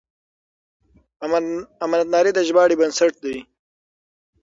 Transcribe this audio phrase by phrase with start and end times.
[1.85, 3.37] امانتداري د ژباړې بنسټ دی.